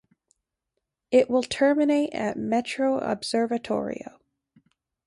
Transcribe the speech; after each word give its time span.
It 1.11 1.29
will 1.29 1.43
terminate 1.43 2.11
at 2.15 2.35
Metro 2.35 2.99
Observatorio. 2.99 4.17